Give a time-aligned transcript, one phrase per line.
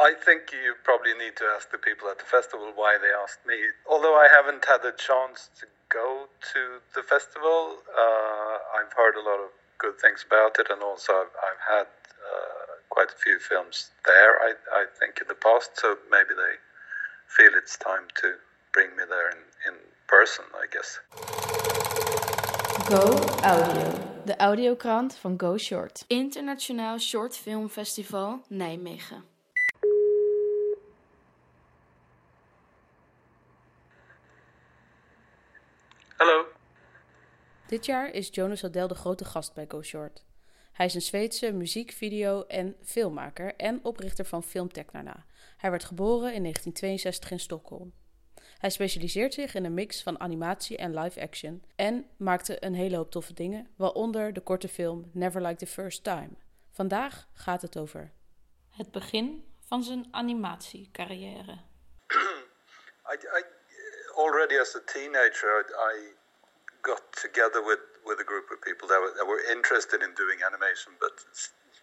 [0.00, 3.44] I think you probably need to ask the people at the festival why they asked
[3.46, 3.56] me.
[3.86, 6.62] Although I haven't had a chance to go to
[6.94, 11.34] the festival, uh, I've heard a lot of good things about it, and also I've,
[11.48, 14.40] I've had uh, quite a few films there.
[14.40, 16.54] I, I think in the past, so maybe they
[17.28, 18.28] feel it's time to
[18.72, 19.74] bring me there in, in
[20.08, 20.98] person, I guess.
[22.88, 23.04] Go
[23.44, 24.08] Audio.
[24.24, 26.04] De audiokrant van Go Short.
[26.08, 29.29] Internationaal Short Film Festival Nijmegen.
[37.70, 40.24] Dit jaar is Jonas Adel de grote gast bij Go Short.
[40.72, 45.26] Hij is een Zweedse muziek, video en filmmaker en oprichter van Film Technarna.
[45.56, 47.92] Hij werd geboren in 1962 in Stockholm.
[48.58, 52.96] Hij specialiseert zich in een mix van animatie en live action en maakte een hele
[52.96, 56.30] hoop toffe dingen, waaronder de korte film Never Like the First Time.
[56.70, 58.12] Vandaag gaat het over
[58.68, 61.58] het begin van zijn animatiecarrière.
[63.12, 63.44] I, I,
[64.16, 66.19] already as a teenager, I
[66.82, 70.40] got together with, with a group of people that were, that were interested in doing
[70.44, 71.12] animation, but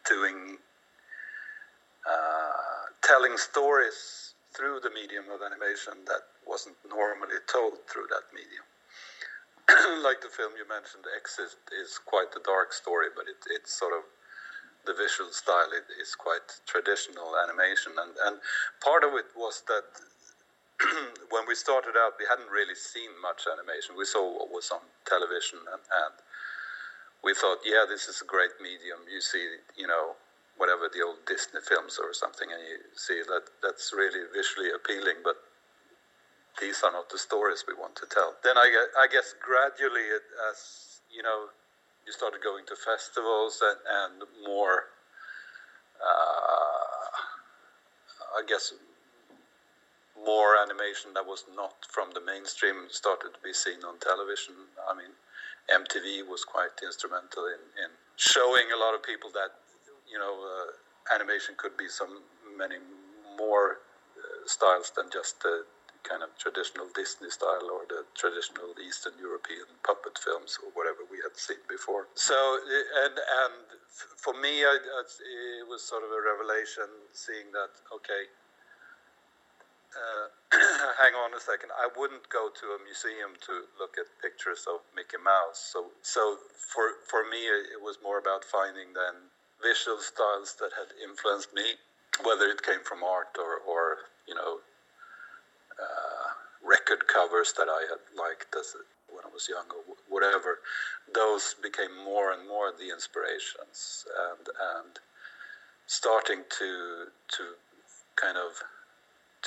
[0.07, 0.57] doing
[2.07, 8.63] uh, telling stories through the medium of animation that wasn't normally told through that medium.
[10.07, 13.91] like the film you mentioned, Exit is quite a dark story, but it, it's sort
[13.91, 14.07] of
[14.87, 18.39] the visual style it is quite traditional animation, and and
[18.79, 19.83] part of it was that
[21.33, 23.97] when we started out, we hadn't really seen much animation.
[23.97, 26.15] We saw what was on television, and, and
[27.23, 29.01] we thought, yeah, this is a great medium.
[29.09, 30.13] You see, you know,
[30.57, 35.21] whatever the old Disney films or something, and you see that that's really visually appealing,
[35.23, 35.37] but
[36.59, 38.33] these are not the stories we want to tell.
[38.43, 41.49] Then I guess, I guess gradually, it, as you know,
[42.05, 44.89] you started going to festivals and, and more,
[46.01, 47.09] uh,
[48.37, 48.73] I guess,
[50.27, 54.53] more animation that was not from the mainstream started to be seen on television.
[54.83, 55.15] I mean,
[55.71, 59.55] MTV was quite instrumental in, in showing a lot of people that
[60.09, 62.23] you know, uh, animation could be some
[62.57, 62.79] many
[63.37, 63.83] more
[64.17, 65.67] uh, styles than just the
[66.07, 71.19] kind of traditional Disney style or the traditional Eastern European puppet films or whatever we
[71.19, 72.07] had seen before.
[72.15, 73.55] So, uh, and and
[74.15, 77.75] for me, I, it was sort of a revelation seeing that.
[77.91, 78.31] Okay,
[79.97, 80.27] uh,
[81.01, 81.71] hang on a second.
[81.73, 85.57] I wouldn't go to a museum to look at pictures of Mickey Mouse.
[85.73, 90.93] So, so for for me, it was more about finding then visual styles that had
[91.01, 91.75] influenced me,
[92.23, 93.97] whether it came from art or, or
[94.27, 94.61] you know,
[95.81, 96.27] uh,
[96.61, 98.75] record covers that I had liked as
[99.09, 100.59] when I was young or whatever.
[101.13, 104.47] Those became more and more the inspirations, and
[104.77, 104.99] and
[105.87, 107.07] starting to
[107.37, 107.43] to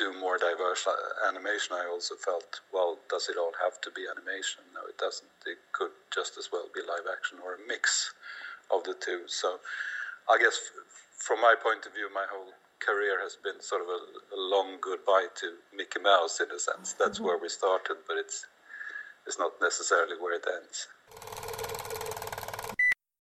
[0.01, 0.89] do more diverse
[1.29, 1.77] animation.
[1.77, 4.65] I also felt, well, does it all have to be animation?
[4.73, 5.29] No, it doesn't.
[5.45, 8.17] It could just as well be live action or a mix
[8.73, 9.29] of the two.
[9.29, 9.61] So
[10.25, 10.57] I guess
[11.21, 14.01] from my point of view, my whole career has been sort of a,
[14.35, 16.95] a long goodbye to Mickey Mouse in a sense.
[16.95, 17.27] That's mm-hmm.
[17.27, 18.47] where we started, but it's
[19.27, 20.89] it's not necessarily where it ends.